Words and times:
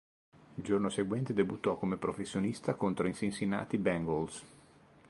Il 0.55 0.63
giorno 0.63 0.89
seguente 0.89 1.31
debuttò 1.31 1.77
come 1.77 1.95
professionista 1.95 2.73
contro 2.73 3.07
i 3.07 3.13
Cincinnati 3.13 3.77
Bengals. 3.77 4.43